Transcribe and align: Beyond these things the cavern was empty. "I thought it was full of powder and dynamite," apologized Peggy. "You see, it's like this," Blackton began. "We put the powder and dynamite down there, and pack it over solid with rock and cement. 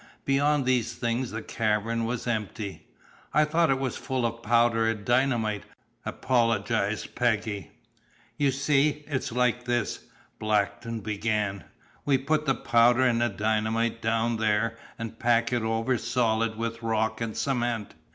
Beyond 0.25 0.65
these 0.65 0.95
things 0.95 1.29
the 1.29 1.43
cavern 1.43 2.05
was 2.05 2.25
empty. 2.25 2.87
"I 3.35 3.45
thought 3.45 3.69
it 3.69 3.77
was 3.77 3.97
full 3.97 4.25
of 4.25 4.41
powder 4.41 4.89
and 4.89 5.05
dynamite," 5.05 5.61
apologized 6.07 7.13
Peggy. 7.13 7.69
"You 8.35 8.49
see, 8.49 9.03
it's 9.05 9.31
like 9.31 9.65
this," 9.65 9.99
Blackton 10.39 11.01
began. 11.01 11.65
"We 12.03 12.17
put 12.17 12.47
the 12.47 12.55
powder 12.55 13.03
and 13.03 13.37
dynamite 13.37 14.01
down 14.01 14.37
there, 14.37 14.75
and 14.97 15.19
pack 15.19 15.53
it 15.53 15.61
over 15.61 15.99
solid 15.99 16.55
with 16.57 16.81
rock 16.81 17.21
and 17.21 17.37
cement. 17.37 17.93